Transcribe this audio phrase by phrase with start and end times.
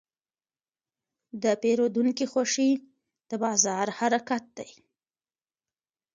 [1.43, 2.69] د پیرودونکي خوښي
[3.29, 4.71] د بازار حرکت دی.